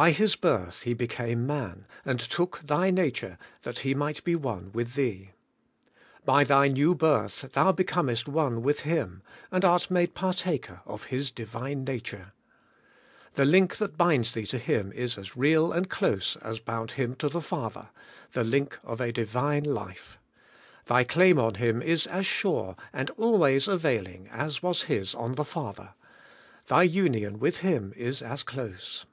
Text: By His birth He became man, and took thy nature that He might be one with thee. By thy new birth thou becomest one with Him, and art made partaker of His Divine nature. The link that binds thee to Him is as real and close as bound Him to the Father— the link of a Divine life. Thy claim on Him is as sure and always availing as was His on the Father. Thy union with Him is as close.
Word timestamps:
By 0.00 0.12
His 0.12 0.36
birth 0.36 0.84
He 0.84 0.94
became 0.94 1.46
man, 1.46 1.86
and 2.02 2.18
took 2.18 2.60
thy 2.66 2.90
nature 2.90 3.36
that 3.62 3.80
He 3.80 3.94
might 3.94 4.24
be 4.24 4.34
one 4.34 4.72
with 4.72 4.94
thee. 4.94 5.32
By 6.24 6.44
thy 6.44 6.68
new 6.68 6.94
birth 6.94 7.52
thou 7.52 7.72
becomest 7.72 8.26
one 8.26 8.62
with 8.62 8.80
Him, 8.80 9.22
and 9.50 9.66
art 9.66 9.90
made 9.90 10.14
partaker 10.14 10.80
of 10.86 11.02
His 11.04 11.30
Divine 11.30 11.84
nature. 11.84 12.32
The 13.34 13.44
link 13.44 13.76
that 13.76 13.98
binds 13.98 14.32
thee 14.32 14.46
to 14.46 14.58
Him 14.58 14.92
is 14.94 15.18
as 15.18 15.36
real 15.36 15.72
and 15.72 15.90
close 15.90 16.36
as 16.36 16.58
bound 16.58 16.92
Him 16.92 17.14
to 17.16 17.28
the 17.28 17.42
Father— 17.42 17.90
the 18.32 18.44
link 18.44 18.78
of 18.82 18.98
a 18.98 19.12
Divine 19.12 19.64
life. 19.64 20.16
Thy 20.86 21.04
claim 21.04 21.38
on 21.38 21.56
Him 21.56 21.82
is 21.82 22.06
as 22.06 22.24
sure 22.24 22.76
and 22.94 23.10
always 23.18 23.68
availing 23.68 24.26
as 24.28 24.62
was 24.62 24.84
His 24.84 25.14
on 25.14 25.34
the 25.34 25.44
Father. 25.44 25.92
Thy 26.68 26.82
union 26.84 27.38
with 27.38 27.58
Him 27.58 27.92
is 27.94 28.22
as 28.22 28.42
close. 28.42 29.04